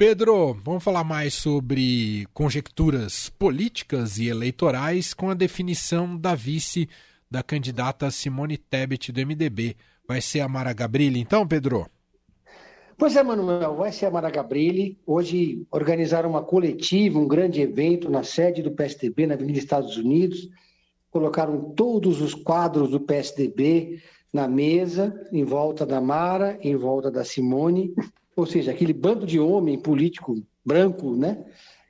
[0.00, 6.88] Pedro, vamos falar mais sobre conjecturas políticas e eleitorais com a definição da vice
[7.30, 9.76] da candidata Simone Tebet do MDB.
[10.08, 11.86] Vai ser a Mara Gabrilli, então, Pedro?
[12.96, 14.98] Pois é, Manuel, vai ser a Mara Gabrilli.
[15.06, 20.48] Hoje organizaram uma coletiva, um grande evento na sede do PSDB, na Avenida Estados Unidos.
[21.10, 24.00] Colocaram todos os quadros do PSDB
[24.32, 27.92] na mesa, em volta da Mara, em volta da Simone,
[28.36, 31.44] ou seja, aquele bando de homem político branco, né?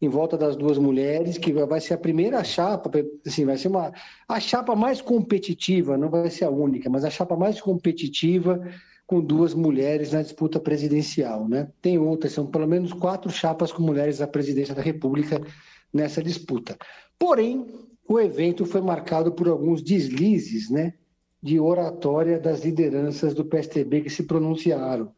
[0.00, 2.90] Em volta das duas mulheres, que vai ser a primeira chapa,
[3.26, 3.92] assim, vai ser uma
[4.28, 8.60] a chapa mais competitiva, não vai ser a única, mas a chapa mais competitiva
[9.06, 11.70] com duas mulheres na disputa presidencial, né?
[11.80, 15.40] Tem outras, são pelo menos quatro chapas com mulheres à presidência da República
[15.92, 16.76] nessa disputa.
[17.18, 17.66] Porém,
[18.06, 20.94] o evento foi marcado por alguns deslizes, né?
[21.44, 25.12] de oratória das lideranças do PSTB que se pronunciaram.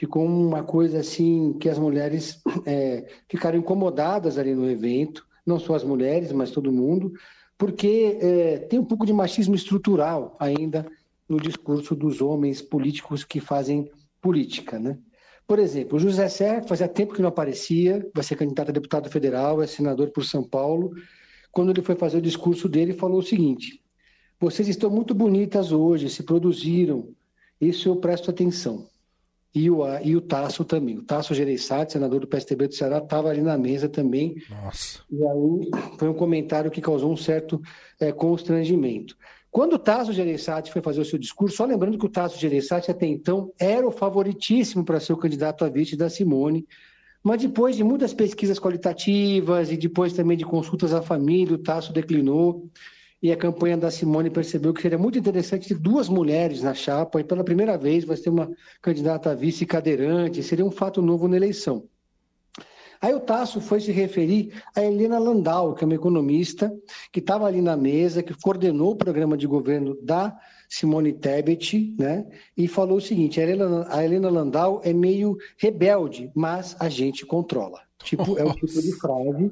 [0.00, 5.74] Ficou uma coisa assim que as mulheres é, ficaram incomodadas ali no evento, não só
[5.74, 7.12] as mulheres, mas todo mundo,
[7.58, 10.86] porque é, tem um pouco de machismo estrutural ainda
[11.28, 13.90] no discurso dos homens políticos que fazem
[14.22, 14.98] política, né?
[15.46, 19.10] Por exemplo, o José Serra, fazia tempo que não aparecia, vai ser candidato a deputado
[19.10, 20.92] federal, é senador por São Paulo.
[21.52, 23.82] Quando ele foi fazer o discurso dele, falou o seguinte:
[24.40, 27.10] vocês estão muito bonitas hoje, se produziram.
[27.60, 28.88] Isso eu presto atenção.
[29.52, 30.98] E o, e o Tasso também.
[30.98, 34.36] O Tasso Gereissati, senador do PSTB do Ceará, estava ali na mesa também.
[34.48, 35.00] Nossa.
[35.10, 37.60] E aí foi um comentário que causou um certo
[37.98, 39.16] é, constrangimento.
[39.50, 42.90] Quando o Tasso Gereissati foi fazer o seu discurso, só lembrando que o Tasso Gereissati
[42.90, 46.64] até então era o favoritíssimo para ser o candidato a vice da Simone,
[47.22, 51.92] mas depois de muitas pesquisas qualitativas e depois também de consultas à família, o Tasso
[51.92, 52.70] declinou
[53.22, 57.20] e a campanha da Simone percebeu que seria muito interessante ter duas mulheres na chapa,
[57.20, 61.28] e pela primeira vez vai ter uma candidata a vice cadeirante, seria um fato novo
[61.28, 61.84] na eleição.
[63.02, 66.70] Aí o Tasso foi se referir a Helena Landau, que é uma economista,
[67.10, 70.38] que estava ali na mesa, que coordenou o programa de governo da
[70.68, 72.26] Simone Tebet, né?
[72.54, 77.24] E falou o seguinte: a Helena, a Helena Landau é meio rebelde, mas a gente
[77.24, 77.80] controla.
[78.04, 79.50] Tipo, é o tipo de frase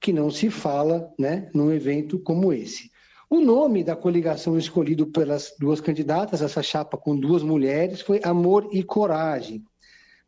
[0.00, 2.90] que não se fala, né, num evento como esse.
[3.32, 8.68] O nome da coligação escolhido pelas duas candidatas, essa chapa com duas mulheres, foi Amor
[8.72, 9.62] e Coragem.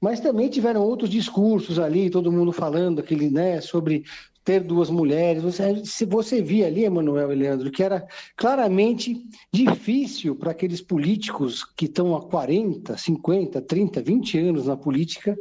[0.00, 4.04] Mas também tiveram outros discursos ali, todo mundo falando aquele, né, sobre
[4.44, 5.42] ter duas mulheres.
[5.42, 9.20] Você, se você via ali, Emanuel e Leandro, que era claramente
[9.52, 15.36] difícil para aqueles políticos que estão há 40, 50, 30, 20 anos na política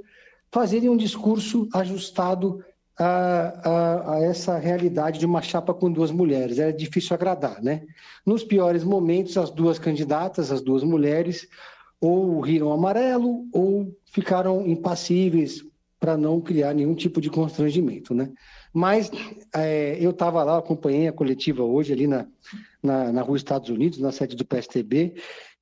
[0.51, 2.66] fazerem um discurso ajustado
[3.01, 6.59] a, a, a, essa realidade de uma chapa com duas mulheres.
[6.59, 7.81] Era difícil agradar, né?
[8.23, 11.47] Nos piores momentos, as duas candidatas, as duas mulheres,
[12.00, 15.66] ou riram amarelo ou ficaram impassíveis
[16.00, 18.31] para não criar nenhum tipo de constrangimento, né?
[18.72, 19.11] Mas
[19.53, 22.28] é, eu estava lá, acompanhei a coletiva hoje ali na,
[22.81, 25.16] na, na, Rua Estados Unidos, na sede do PSTB,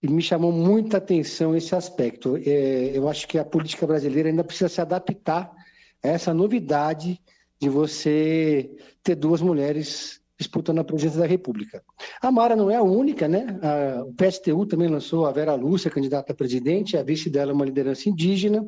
[0.03, 2.37] e me chamou muita atenção esse aspecto.
[2.37, 5.58] É, eu acho que a política brasileira ainda precisa se adaptar
[6.01, 7.19] essa novidade
[7.59, 8.69] de você
[9.03, 11.83] ter duas mulheres disputando a presidência da República.
[12.21, 13.59] A Mara não é a única, né?
[13.61, 17.53] A, o PSTU também lançou a Vera Lúcia, candidata a presidente, a vice dela é
[17.53, 18.65] uma liderança indígena.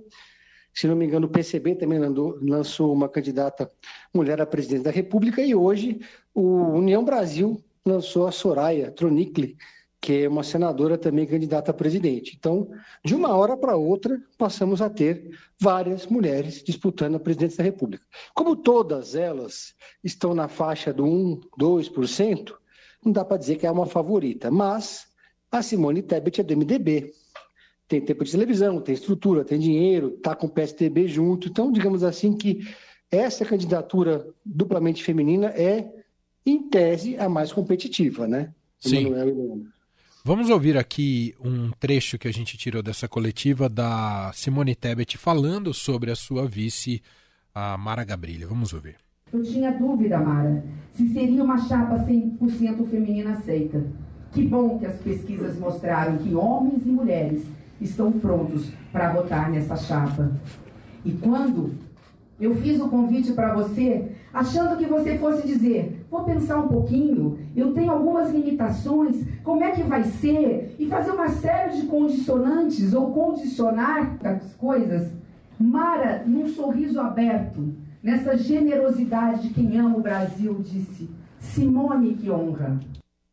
[0.74, 3.72] Se não me engano, o PCB também lançou uma candidata
[4.14, 6.00] mulher a presidente da República e hoje
[6.34, 9.58] o União Brasil lançou a Soraya Tronicli,
[10.02, 12.36] que é uma senadora também candidata a presidente.
[12.36, 12.72] Então,
[13.06, 18.04] de uma hora para outra, passamos a ter várias mulheres disputando a presidência da República.
[18.34, 22.52] Como todas elas estão na faixa do 1, 2%,
[23.06, 25.06] não dá para dizer que é uma favorita, mas
[25.52, 27.14] a Simone Tebet é do MDB.
[27.88, 31.48] Tem tempo de televisão, tem estrutura, tem dinheiro, está com o PSDB junto.
[31.48, 32.68] Então, digamos assim que
[33.12, 35.92] essa candidatura duplamente feminina é,
[36.44, 38.52] em tese, a mais competitiva, né?
[38.80, 39.14] Sim.
[40.24, 45.74] Vamos ouvir aqui um trecho que a gente tirou dessa coletiva da Simone Tebet falando
[45.74, 47.02] sobre a sua vice,
[47.56, 48.48] a Mara Gabrilha.
[48.48, 48.98] Vamos ouvir.
[49.34, 50.64] Eu tinha dúvida, Mara,
[50.94, 53.84] se seria uma chapa 100% feminina aceita.
[54.32, 57.42] Que bom que as pesquisas mostraram que homens e mulheres
[57.82, 60.32] estão prontos para votar nessa chapa.
[61.04, 61.74] E quando
[62.42, 67.38] eu fiz o convite para você, achando que você fosse dizer: vou pensar um pouquinho,
[67.56, 70.76] eu tenho algumas limitações, como é que vai ser?
[70.80, 75.12] E fazer uma série de condicionantes ou condicionar as coisas.
[75.60, 82.80] Mara, num sorriso aberto, nessa generosidade de quem ama o Brasil, disse: Simone, que honra.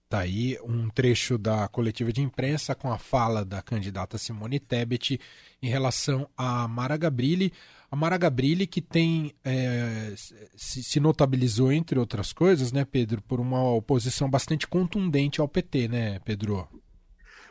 [0.08, 5.20] Tá aí um trecho da coletiva de imprensa com a fala da candidata Simone Tebet
[5.62, 7.52] em relação a Mara Gabrilli.
[7.90, 10.14] A Mara Gabrilli, que tem é,
[10.56, 16.20] se, notabilizou, entre outras coisas, né, Pedro, por uma oposição bastante contundente ao PT, né,
[16.24, 16.66] Pedro?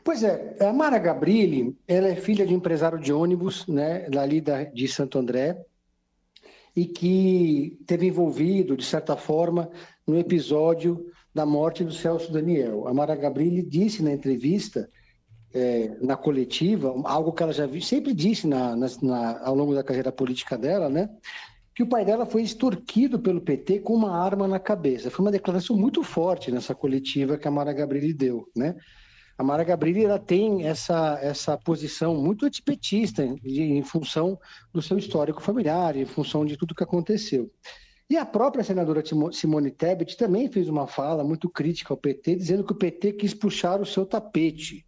[0.04, 4.64] Pois é, a Mara Gabrilli, ela é filha de empresário de ônibus, né, dali da,
[4.64, 5.64] de Santo André,
[6.76, 9.70] e que teve envolvido, de certa forma,
[10.08, 12.88] no episódio da morte do Celso Daniel.
[12.88, 14.90] A Mara Gabrilli disse na entrevista
[15.54, 19.84] é, na coletiva, algo que ela já vi, sempre disse na, na, ao longo da
[19.84, 21.08] carreira política dela, né?
[21.76, 25.12] Que o pai dela foi extorquido pelo PT com uma arma na cabeça.
[25.12, 28.76] Foi uma declaração muito forte nessa coletiva que a Mara Gabrilli deu, né?
[29.38, 34.40] A Mara Gabrilli ela tem essa, essa posição muito antipetista em, em função
[34.74, 37.48] do seu histórico familiar, em função de tudo que aconteceu.
[38.10, 42.64] E a própria senadora Simone Tebet também fez uma fala muito crítica ao PT, dizendo
[42.64, 44.86] que o PT quis puxar o seu tapete.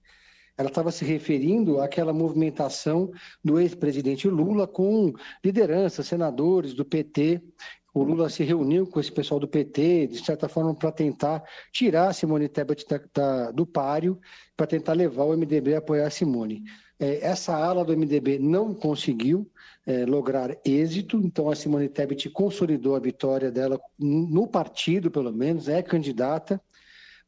[0.58, 3.12] Ela estava se referindo àquela movimentação
[3.44, 5.14] do ex-presidente Lula com
[5.44, 7.42] lideranças, senadores do PT.
[7.94, 11.44] O Lula se reuniu com esse pessoal do PT, de certa forma, para tentar
[11.74, 14.18] tirar a Simone Tebet da, da, do páreo,
[14.56, 16.64] para tentar levar o MDB a apoiar a Simone.
[17.00, 19.50] É, essa ala do MDB não conseguiu
[19.86, 25.70] é, lograr êxito, então a Simone Tebet consolidou a vitória dela no partido, pelo menos,
[25.70, 26.62] é candidata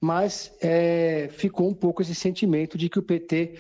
[0.02, 3.60] mas é, ficou um pouco esse sentimento de que o PT,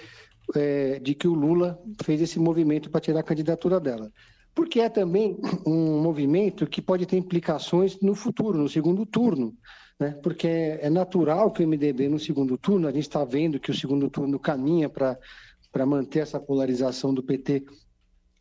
[0.56, 4.12] é, de que o Lula fez esse movimento para tirar a candidatura dela.
[4.56, 9.56] Porque é também um movimento que pode ter implicações no futuro, no segundo turno.
[10.00, 10.18] Né?
[10.24, 10.48] Porque
[10.81, 14.10] é natural que o MDB no segundo turno, a gente está vendo que o segundo
[14.10, 15.18] turno caminha para
[15.85, 17.65] manter essa polarização do PT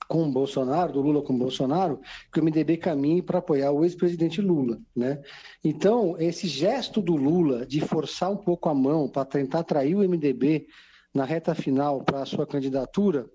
[0.08, 2.00] com o Bolsonaro, do Lula com o Bolsonaro,
[2.32, 5.22] que o MDB caminhe para apoiar o ex-presidente Lula, né?
[5.62, 10.00] Então, esse gesto do Lula de forçar um pouco a mão para tentar atrair o
[10.00, 10.66] MDB
[11.14, 13.30] na reta final para a sua candidatura,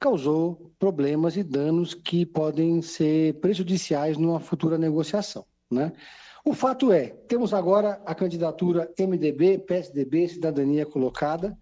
[0.00, 5.92] causou problemas e danos que podem ser prejudiciais numa futura negociação, né?
[6.44, 11.56] O fato é, temos agora a candidatura MDB, PSDB, Cidadania colocada,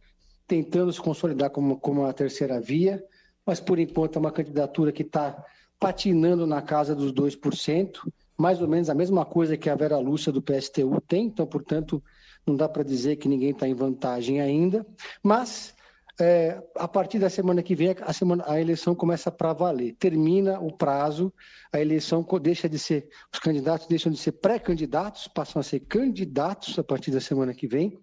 [0.47, 3.05] tentando se consolidar como, como a terceira via,
[3.45, 5.45] mas por enquanto é uma candidatura que está
[5.79, 7.99] patinando na casa dos 2%,
[8.37, 12.03] mais ou menos a mesma coisa que a Vera Lúcia do PSTU tem, então, portanto,
[12.47, 14.87] não dá para dizer que ninguém está em vantagem ainda,
[15.23, 15.75] mas
[16.19, 20.59] é, a partir da semana que vem a, semana, a eleição começa para valer, termina
[20.61, 21.33] o prazo,
[21.73, 26.79] a eleição deixa de ser, os candidatos deixam de ser pré-candidatos, passam a ser candidatos
[26.79, 27.99] a partir da semana que vem,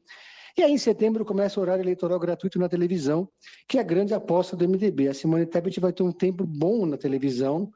[0.55, 3.27] e aí, em setembro, começa o horário eleitoral gratuito na televisão,
[3.67, 5.07] que é a grande aposta do MDB.
[5.07, 7.71] A Simone Tebet vai ter um tempo bom na televisão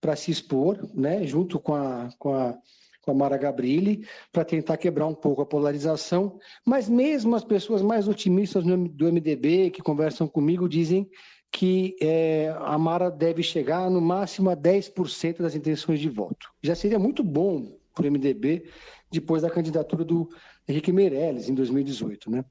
[0.00, 2.56] para se expor, né, junto com a, com a,
[3.02, 6.38] com a Mara Gabrilli, para tentar quebrar um pouco a polarização.
[6.64, 11.10] Mas mesmo as pessoas mais otimistas do MDB, que conversam comigo, dizem
[11.50, 16.48] que é, a Mara deve chegar no máximo a 10% das intenções de voto.
[16.62, 18.70] Já seria muito bom para o MDB
[19.10, 20.28] depois da candidatura do
[20.68, 22.44] Henrique Meirelles, em 2018, né?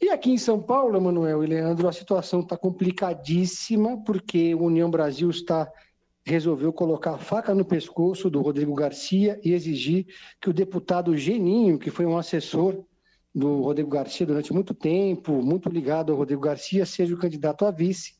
[0.00, 4.88] E aqui em São Paulo, Emanuel e Leandro, a situação está complicadíssima, porque o União
[4.88, 5.68] Brasil está
[6.28, 10.06] resolveu colocar a faca no pescoço do Rodrigo Garcia e exigir
[10.40, 12.84] que o deputado Geninho, que foi um assessor
[13.34, 17.70] do Rodrigo Garcia durante muito tempo, muito ligado ao Rodrigo Garcia, seja o candidato a
[17.70, 18.14] vice,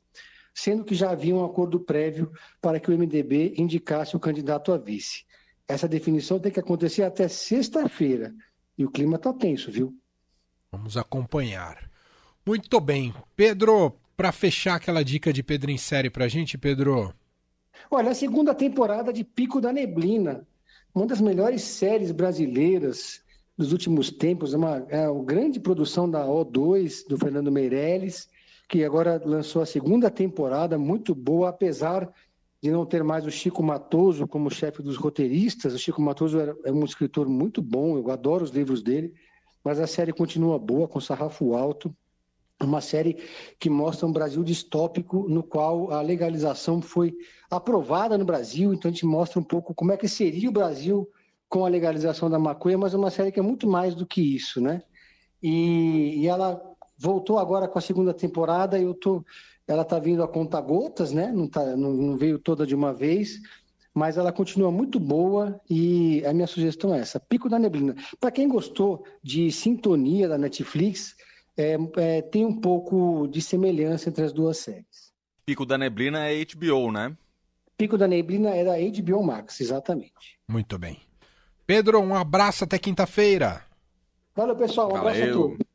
[0.55, 4.79] sendo que já havia um acordo prévio para que o MDB indicasse o candidato a
[4.79, 5.25] vice.
[5.69, 8.35] Essa definição tem que acontecer até sexta-feira.
[8.76, 9.95] E o clima está tenso, viu?
[10.73, 11.90] Vamos acompanhar.
[12.47, 13.14] Muito bem.
[13.37, 17.14] Pedro, para fechar aquela dica de Pedro em série para a gente, Pedro.
[17.90, 20.47] Olha, a segunda temporada de Pico da Neblina,
[20.95, 23.21] uma das melhores séries brasileiras
[23.57, 28.28] dos últimos tempos, uma, é uma grande produção da O2, do Fernando Meirelles,
[28.69, 32.12] que agora lançou a segunda temporada, muito boa, apesar
[32.62, 35.75] de não ter mais o Chico Matoso como chefe dos roteiristas.
[35.75, 39.15] O Chico Matoso é um escritor muito bom, eu adoro os livros dele,
[39.62, 41.95] mas a série continua boa, com sarrafo alto.
[42.61, 43.17] Uma série
[43.61, 47.15] que mostra um Brasil distópico, no qual a legalização foi
[47.49, 51.09] aprovada no Brasil, então a gente mostra um pouco como é que seria o Brasil
[51.49, 54.21] com a legalização da maconha, mas é uma série que é muito mais do que
[54.21, 54.83] isso, né?
[55.41, 56.61] E, e ela
[56.99, 59.25] voltou agora com a segunda temporada e eu tô
[59.69, 61.31] ela está vindo a conta gotas, né?
[61.31, 63.38] Não, tá, não, não, veio toda de uma vez,
[63.93, 67.95] mas ela continua muito boa e a minha sugestão é essa: Pico da Neblina.
[68.19, 71.14] Para quem gostou de Sintonia da Netflix,
[71.55, 75.12] é, é, tem um pouco de semelhança entre as duas séries.
[75.45, 77.14] Pico da Neblina é HBO, né?
[77.76, 80.38] Pico da Neblina é da HBO Max, exatamente.
[80.49, 80.99] Muito bem.
[81.67, 83.62] Pedro, um abraço até quinta-feira.
[84.35, 84.88] Valeu, pessoal.
[84.88, 85.09] Um Valeu.
[85.09, 85.68] abraço a todos.